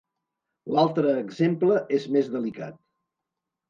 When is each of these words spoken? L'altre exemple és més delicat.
L'altre 0.77 1.13
exemple 1.25 1.79
és 2.01 2.11
més 2.19 2.35
delicat. 2.41 2.85